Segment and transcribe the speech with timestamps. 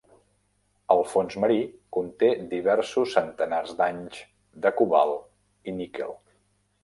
[0.93, 1.57] El fons marí
[1.97, 4.23] conté "diversos centenars d'anys
[4.65, 6.19] de cobalt i níquel".